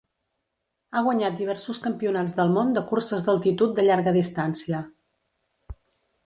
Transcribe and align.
Ha 0.93 1.01
guanyat 1.07 1.35
diversos 1.41 1.81
Campionats 1.83 2.33
del 2.39 2.53
Món 2.55 2.71
de 2.77 2.83
curses 2.93 3.27
d'altitud 3.29 3.77
de 3.81 3.87
llarga 3.89 4.15
distància. 4.17 4.81